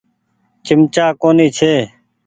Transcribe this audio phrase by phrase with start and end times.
[0.65, 1.73] چمچآ ڪونيٚ ڇي۔